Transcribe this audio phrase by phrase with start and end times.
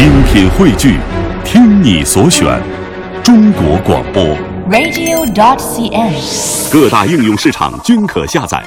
[0.00, 0.96] 精品汇聚，
[1.44, 2.58] 听你所选，
[3.22, 4.24] 中国广播。
[4.70, 6.72] radio.dot.cn，。
[6.72, 8.64] 各大应用市场均可下载。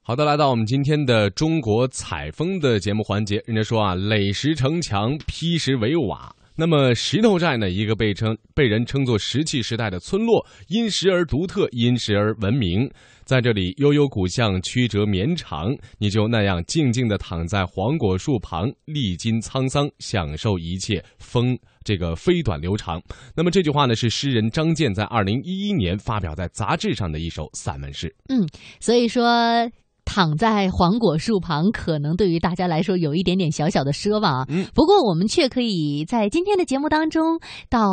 [0.00, 3.42] 好的，来到我们今天的中国采风的节目环节。
[3.44, 6.34] 人家说啊，垒石成墙，劈石为瓦。
[6.58, 12.90] 那么石头寨呢，一个被称被人称作石器时代的村落，因石而独特，因石而闻名。
[13.26, 23.02] 在这里，悠悠古巷，曲折绵长，你就那样静静地躺在黄果树旁，历经沧桑，享受一切风这个飞短流长。
[23.34, 28.14] 那么这句话呢，是诗人张健在二零一一年发表在杂志上的一首散文诗。
[28.28, 28.46] 嗯，
[28.78, 29.68] 所以说。
[30.06, 34.46] 躺在黄果树旁，可能对于大家来说有一点点小小的奢望啊。
[34.48, 37.38] 嗯，不过我们却可以在今天的节目当中，
[37.68, 37.90] 到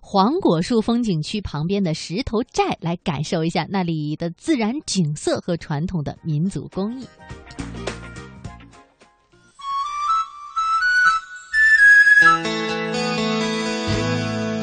[0.00, 7.06] 黄果树风景区旁边的石头寨来感受一下那里的自然景色和传统的民族工艺。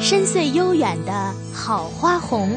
[0.00, 2.50] 深邃悠远的好花红，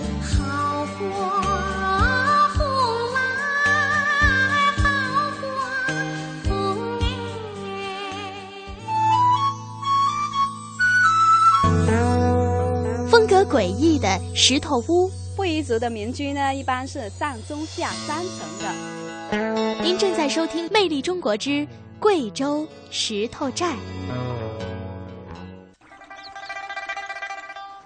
[13.50, 15.09] 诡异的石头屋。
[15.36, 19.84] 布依族的民居呢，一般是上中下三层的。
[19.84, 21.67] 您正在收听《魅力中国之
[22.00, 23.73] 贵州石头寨》。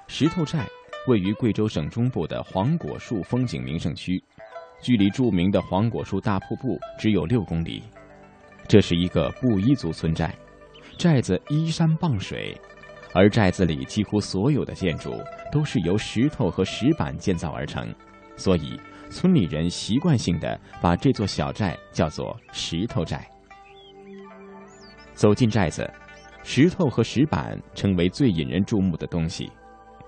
[0.07, 0.65] 石头寨
[1.07, 4.23] 位于贵州省中部的黄果树风景名胜区，
[4.81, 7.83] 距离著名的黄果树大瀑布只有六公里。
[8.67, 10.33] 这是一个布依族村寨，
[10.97, 12.55] 寨子依山傍水，
[13.13, 17.93] 而寨子里几乎所有的建筑都是由石头和石板建造而成，
[18.37, 23.29] 所以村里人习惯性的把这座小寨叫做石头寨。
[25.13, 25.87] 走进寨子，
[26.43, 29.51] 石头和石板成为最引人注目的东西。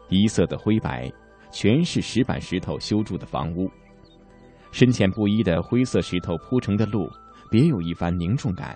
[0.09, 1.11] 一色的灰白，
[1.51, 3.69] 全是石板石头修筑的房屋。
[4.71, 7.07] 深浅不一的灰色石头铺成的路，
[7.51, 8.75] 别有一番凝重感。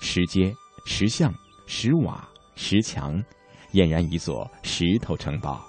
[0.00, 0.54] 石阶、
[0.84, 1.32] 石像、
[1.66, 3.20] 石瓦、石墙，
[3.72, 5.64] 俨然一座石头城堡。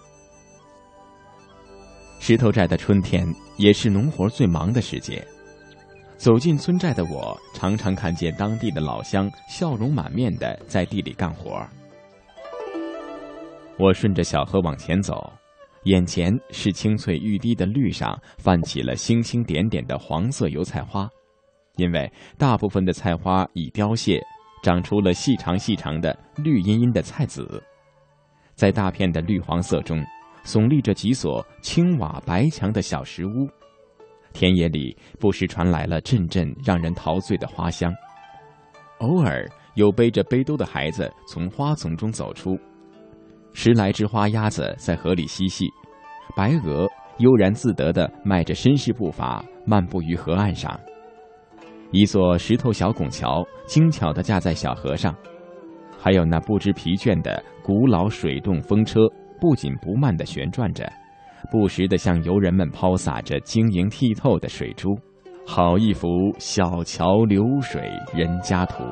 [2.20, 3.28] 石头寨的春天
[3.58, 5.26] 也是农活最忙的时节。
[6.18, 11.64] 走进村寨的我，常常看见当地的老乡笑容满面的在地里干活。
[13.78, 15.32] 我顺着小河往前走，
[15.84, 21.08] 眼前是青翠欲滴的绿上泛起了星星点点的黄色油菜花，
[21.76, 24.20] 因为大部分的菜花已凋谢，
[24.64, 27.64] 长出了细长细长的绿茵茵的菜籽。
[28.58, 30.04] 在大片的绿黄色中，
[30.44, 33.48] 耸立着几所青瓦白墙的小石屋。
[34.34, 37.94] 田野里不时传来了阵阵让人陶醉的花香，
[38.98, 42.58] 偶尔有背着背兜的孩子从花丛中走出。
[43.54, 45.68] 十来只花鸭子在河里嬉戏，
[46.36, 46.88] 白鹅
[47.20, 50.80] 悠然自得地迈着绅士步伐漫步于河岸上。
[51.92, 55.16] 一座石头小拱桥精巧地架在小河上，
[56.08, 59.02] 还有那不知疲倦的古老水动风车
[59.42, 60.90] 不紧不慢地旋转着，
[61.52, 64.98] 不时地向游人们抛洒着晶莹剔透的水珠，
[65.46, 66.08] 好一幅
[66.40, 68.86] 小桥流水人家图。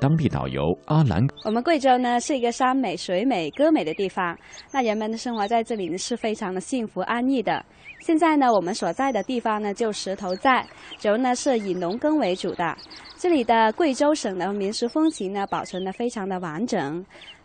[0.00, 4.36] 当地导游阿兰，我们贵州呢是一个山美、水美、歌美的地方，
[4.70, 7.64] 那人们的生活在这里呢是非常的幸福安逸的。
[8.00, 10.66] 现在呢，我们所在的地方呢就石头寨，
[10.98, 12.76] 主要呢是以农耕为主的。
[13.16, 17.02] 这里的贵州省的民俗风情呢保存的非常的完整。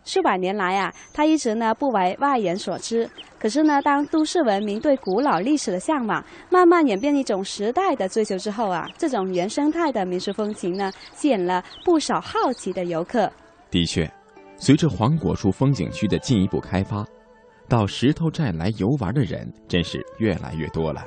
[0.10, 3.08] 数百年来啊，它一直呢不为外人所知。
[3.38, 13.32] 可是呢，当都市文明对古老历史的向往慢慢演变一种时代的追求之后啊，这种原生态的民俗风情呢，吸引了不少好奇的游客。
[13.70, 14.12] 的确，
[14.58, 17.06] 随着黄果树风景区的进一步开发，
[17.68, 21.04] 到石头寨来游玩的人真是越来越多了。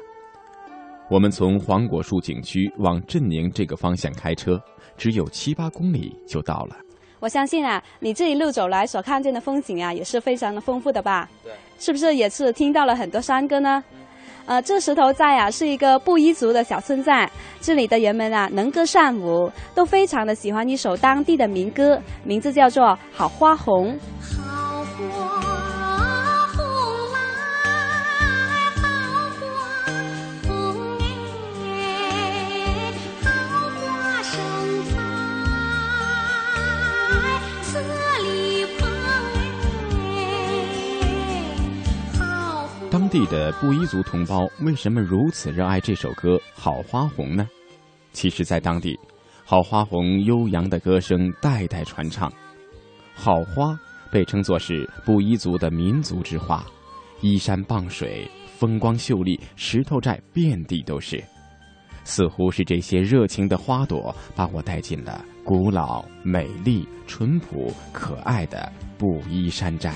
[1.10, 4.58] 我们从黄果树景区往镇宁这个方向开车，
[4.96, 6.76] 只有七八公里就到了。
[7.22, 11.28] 我相信啊，你这一路走来所看见的风景啊，也是非常的丰富的吧？
[11.44, 13.80] 对，是不是也是听到了很多山歌呢？
[14.44, 17.30] 呃，这石头寨啊是一个布依族的小村寨，
[17.60, 23.94] 这里的人们啊能歌善舞，都非常的喜欢一首当地的民歌，名字叫做《好花红》。
[43.12, 47.46] 地的布依族同胞为什么如此热爱这首歌《好花红》呢？
[48.14, 48.94] 其实，在当地，
[49.44, 52.30] 《好花红》悠扬的歌声代代传唱，
[53.14, 53.72] 《好花》
[54.10, 56.64] 被称作是布依族的民族之花，
[57.20, 58.26] 依山傍水，
[58.56, 61.22] 风光秀丽，石头寨遍地都是。
[62.04, 69.94] 似乎是这些热情的花朵把我带进了古老、美丽、淳朴、可爱的布依山寨。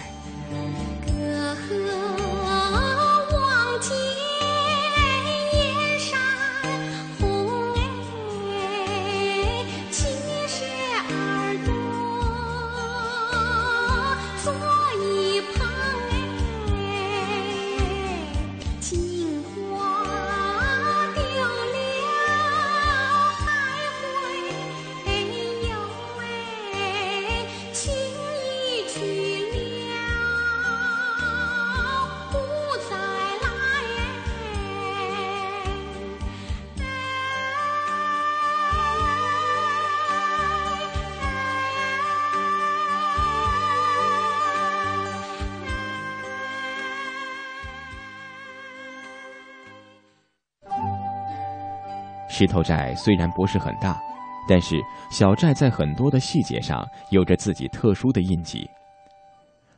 [52.38, 53.98] 石头寨虽然不是很大，
[54.46, 54.78] 但是
[55.10, 58.68] 小寨在很多的细节上有着自己特殊的印记。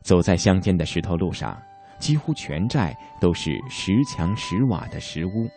[0.03, 1.57] 走在乡间的石头路上，
[2.01, 5.49] 几乎全寨都是石墙石瓦的石屋，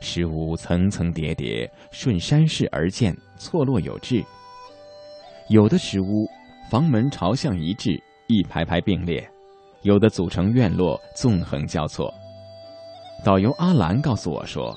[0.00, 4.24] 石屋层层叠叠，顺山势而建，错落有致。
[5.48, 6.28] 有的石屋
[6.70, 9.20] 房门朝向一致，一排排并列；
[9.82, 12.14] 有的组成院落，纵横交错。
[13.24, 14.72] 导游阿兰告诉我说。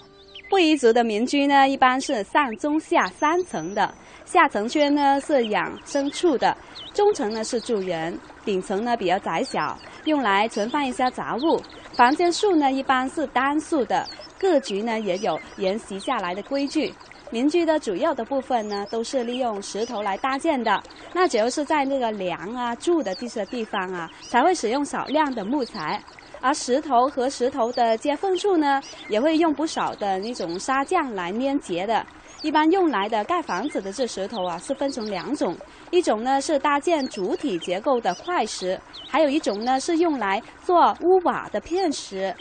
[0.47, 3.93] 布依族的民居呢，一般是上中下三层的，
[4.25, 6.55] 下层圈呢是养牲畜的，
[6.93, 11.59] 中层呢是住人，顶层呢比较窄小，用来存放一些杂物。
[11.93, 14.07] 房间数呢一般是单数的，
[14.39, 16.93] 各局呢也有沿袭下来的规矩。
[17.31, 20.81] 民居的主要的部分呢，都是利用石头来搭建的。
[21.11, 25.99] 那只要是在那个梁啊、柱的这些地方啊，才会使用少量的木材。
[26.45, 32.05] 而石头和石头的接缝处呢，也会用不少的那种砂浆来粘结的。
[32.43, 35.57] 一般用来的盖房子的这石头啊，是分成两种，
[35.89, 42.31] 一种呢是搭建主体结构的块石，还有一种呢是用来做屋瓦的片石。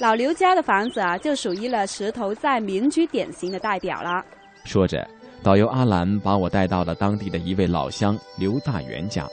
[0.00, 4.22] 老刘家的房子啊，就属于了石头寨民居典型的代表了。
[4.66, 5.02] 说着，
[5.42, 9.26] 导游阿兰把我带到了当地的一位老乡刘大元家，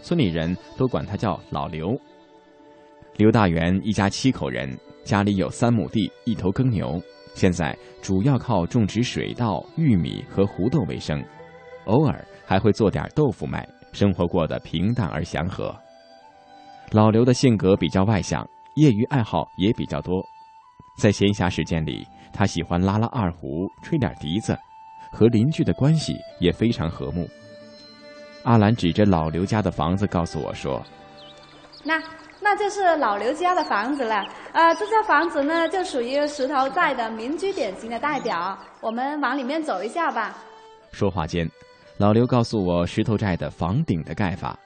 [0.00, 1.94] 村里人都管他叫老刘。
[3.16, 7.00] 刘大元一家七口人，家里有三亩地，一头耕牛，
[7.34, 11.24] 现在主要靠种植水稻、玉米和胡豆为生，
[11.86, 15.74] 偶尔还会做点豆腐卖，生活过得平淡而祥和。
[16.90, 20.22] 老刘的性格比较外向，业余爱好也比较多，
[20.98, 24.54] 在闲暇时间里，他喜欢拉拉二胡，吹点笛子，
[25.10, 27.26] 和邻居的关系也非常和睦。
[28.44, 30.84] 阿兰指着老刘家的房子告诉我说
[31.86, 32.02] ：“那。”
[32.38, 34.14] 那就是老刘家的房子了，
[34.52, 38.56] 呃，这套房子呢就属于石头寨的民居典型的代表。
[38.82, 40.36] 我们往里面走一下吧。
[40.92, 41.50] 说话间，
[41.96, 44.56] 老刘告诉我，石头寨的房顶的盖法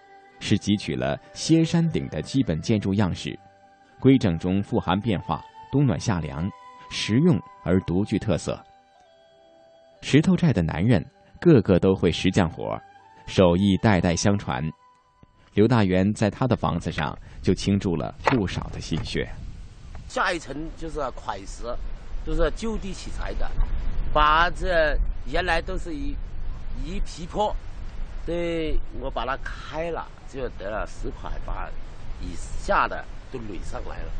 [0.40, 3.38] 是汲取了歇山顶的基本建筑样式，
[4.00, 5.40] 规整中富含变化，
[5.70, 6.50] 冬暖夏凉，
[6.90, 8.60] 实用而独具特色。
[10.02, 11.02] 石头寨的男人
[11.40, 12.76] 个个都会石匠活，
[13.26, 14.60] 手艺代代相传。
[15.54, 19.28] 刘大元在他的房子上就倾注了不少的心血。
[20.08, 21.64] 下一层就是块石，
[22.24, 23.50] 都是就地取材的，
[24.12, 26.14] 把这原来都是一
[26.84, 27.54] 一皮坡，
[28.24, 31.68] 对我把它开了，就得了石块，把
[32.20, 34.12] 以下的都垒上来了。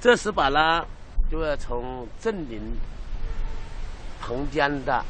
[0.00, 0.86] 这石板呢，
[1.30, 2.60] 就是从镇林
[4.20, 5.04] 旁边的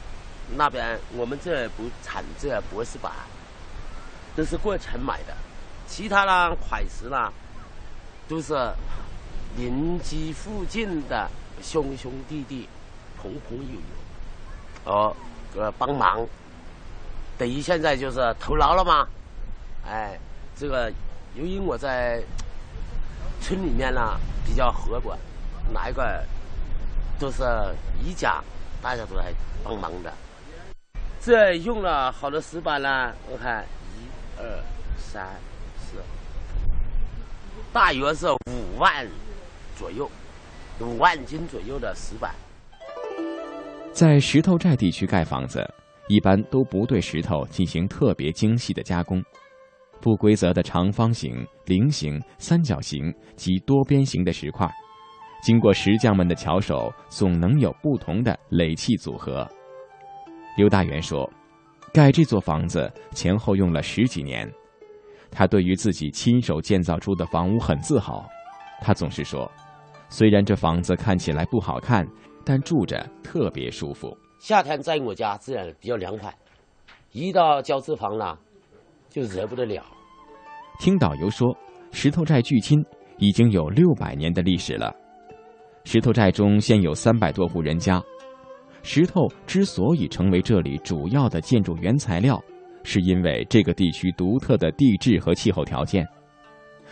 [0.56, 3.12] 那边，我们这不产这博士板，
[4.34, 5.32] 都是过城买的。
[5.92, 7.30] 其他呢，块石呢，
[8.26, 8.54] 都是
[9.58, 11.28] 邻居附近的
[11.62, 12.66] 兄兄弟弟、
[13.20, 13.64] 朋朋友
[14.86, 15.14] 友，哦，
[15.54, 16.26] 呃，帮忙。
[17.36, 19.06] 等于现在就是投牢了嘛，
[19.86, 20.18] 哎，
[20.56, 20.90] 这个
[21.34, 22.22] 由于我在
[23.42, 25.18] 村里面呢比较和管，
[25.74, 26.24] 哪一个
[27.18, 27.42] 都是
[28.02, 28.42] 一家，
[28.80, 29.30] 大家都来
[29.62, 30.10] 帮忙的。
[31.20, 33.62] 这用了好多石板呢，我看
[33.94, 34.64] 一二
[34.96, 35.28] 三。
[37.72, 39.06] 大约是五万
[39.76, 40.10] 左右，
[40.80, 42.34] 五万斤左右的石板。
[43.92, 45.66] 在石头寨地区盖房子，
[46.06, 49.22] 一般都不对石头进行特别精细的加工。
[50.02, 54.68] 不规则的长方形、菱形、三角形及多边形的石块，
[55.42, 59.48] 经过石匠们的巧手，总能有不同的垒砌组合。
[60.58, 61.30] 刘大元说
[61.94, 64.50] ：“盖这座房子前后用了十几年，
[65.32, 68.24] 他对于自己亲手建造出的房屋很自豪。
[68.80, 69.50] 他总是说，
[70.08, 72.06] 虽然这房子看起来不好看，
[72.44, 74.16] 但住着特别舒服。
[74.38, 76.32] 夏天在我家自然比较凉快，
[77.12, 78.38] 一到交资房了，
[79.08, 79.82] 就热不得了。
[80.78, 81.56] 听导游说，
[81.92, 82.84] 石头寨聚亲
[83.18, 84.94] 已经有六百年的历史了。”
[85.84, 88.02] 石头寨中现有三百多户人家。
[88.82, 92.42] 石头之所以成为这里主要的建筑原材料，
[92.84, 96.06] 是因为这个地区独特的地质和气候条件。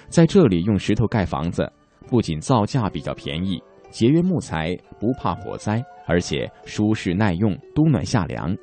[0.08, 1.70] 在这里用石头盖房子，
[2.08, 8.56] 不仅造价比较便宜，节约木材，不怕火灾，而且舒适耐用，冬暖夏凉。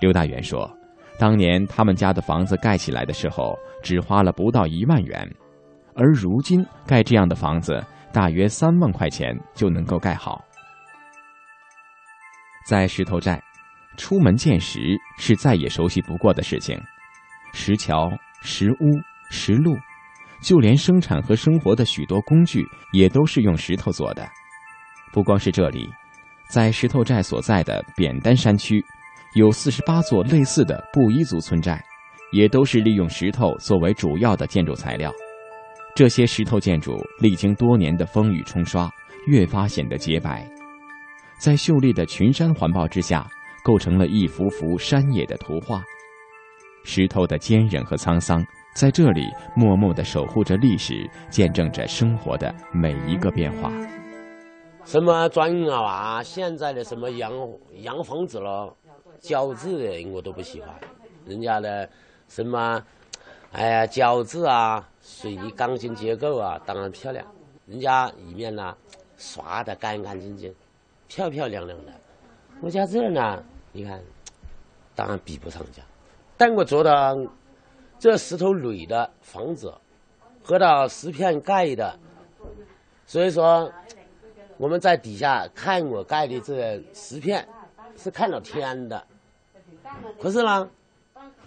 [0.00, 0.70] 刘大元说，
[1.18, 5.28] 当年他们家的房子盖起来的时候，只花了不到一万元，
[5.94, 7.84] 而如今盖这样的房子。
[8.10, 10.42] 大约三万块钱就能够盖好。
[12.66, 13.38] 在石头寨，
[13.98, 16.80] 出门见石是再也熟悉不过的事情。
[17.52, 19.76] 石桥、石屋、石路，
[20.40, 24.26] 就连生产和生活的许多工具也都是用石头做的。
[25.12, 25.90] 不光是这里，
[26.48, 28.82] 在石头寨所在的扁担山区，
[29.34, 31.82] 有四十八座类似的布依族村寨，
[32.30, 35.12] 也都是利用石头作为主要的建筑材料。
[35.96, 38.88] 这些石头建筑历经多年的风雨冲刷，
[39.26, 40.48] 越发显得洁白，
[41.38, 43.26] 在秀丽的群山环抱之下，
[43.68, 45.84] 构成了一幅幅山野的图画。
[46.84, 48.42] 石头的坚韧和沧桑，
[48.74, 53.70] 在这里默默地守护着历史，见证着生活的每一个变化。
[54.86, 57.30] 什么砖瓦啊，现在的什么洋
[57.82, 58.74] 洋房子了，
[59.20, 60.74] 胶质的我都不喜欢，
[61.26, 61.86] 人家的
[62.26, 62.82] 什么。
[63.52, 67.22] 哎呀，胶质啊，水泥钢筋结构啊，当然漂亮。
[67.66, 68.74] 人家里面呢，
[69.18, 70.54] 刷的干干净净，
[71.06, 71.92] 漂漂亮亮的。
[72.62, 74.02] 我家这儿呢，你看，
[74.94, 75.82] 当然比不上家。
[76.36, 77.28] 但我觉得
[77.98, 79.72] 这石头垒的房子，
[80.42, 81.98] 和到石片盖的，
[83.06, 83.72] 所以说
[84.56, 87.46] 我们在底下看我盖的这石片，
[87.96, 89.04] 是看到天的。
[90.20, 90.70] 可是呢。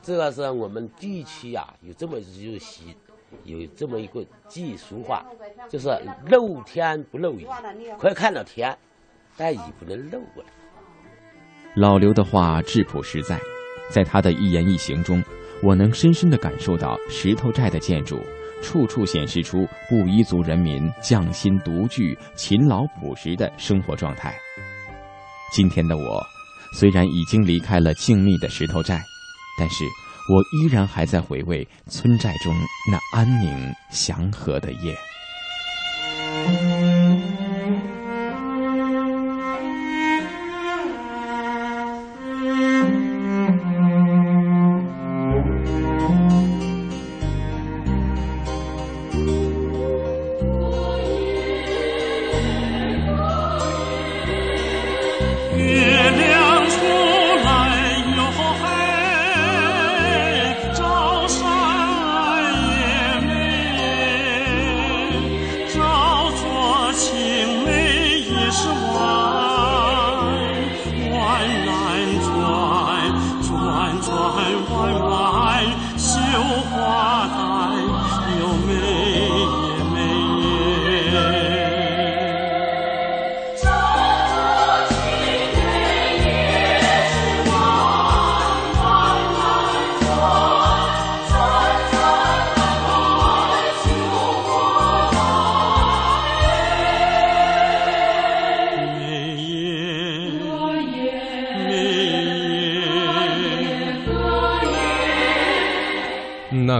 [0.03, 2.97] 这个是我们地区呀，有这么一句习，
[3.43, 5.23] 有这么一个技术话，
[5.69, 7.47] 就是露天不露雨，
[7.99, 8.75] 可以看到天，
[9.37, 10.49] 但雨不能漏过来。
[11.75, 13.39] 老刘的话质朴实在，
[13.89, 15.23] 在他的一言一行中，
[15.63, 18.19] 我能深深的感受到石头寨的建筑，
[18.61, 24.35] 处处显示出布依族人民匠心独具、勤劳朴实的生活状态。
[25.53, 26.21] 今天的我，
[26.73, 29.01] 虽然已经离开了静谧的石头寨。
[29.59, 29.83] 但是
[30.29, 32.55] 我依然还在回味村寨中
[32.89, 34.95] 那安宁祥和的夜。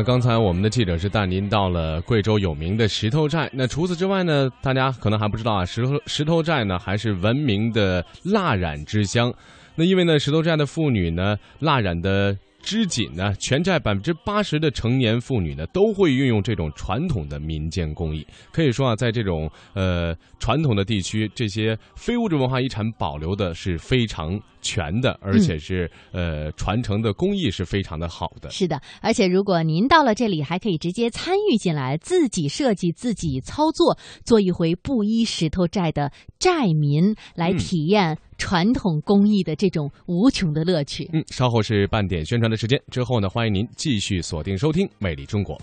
[0.03, 3.49] 刚才我们的记者是带您到了贵州有名的石头寨。
[3.53, 9.33] 那除此之外呢，大家可能还不知道啊，石头石头寨呢还是闻名的蜡染之乡。
[9.75, 12.37] 那因为呢，石头寨的妇女呢，蜡染的。
[12.61, 18.25] 织锦呢，全寨百分之八十的成年妇女呢，都会运用这种传统的民间工艺。
[18.51, 28.49] 可以说啊，在这种呃传统的地区，这些非物质文化遗产保留的是非常全的，而且是呃传承的工艺是非常的好的。
[28.49, 38.17] 是的，而且如果您到了这里，还可以直接参与进来，自己设计、自己操作，做一回布衣石头寨的寨民，来体验。
[38.41, 41.07] 传统工艺的这种无穷的乐趣。
[41.13, 45.55] 嗯，稍后是半点宣传的时间，之后呢，欢迎您继续锁定收听《魅力中国》。